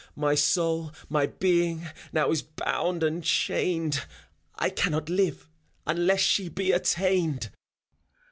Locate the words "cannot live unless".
4.71-6.21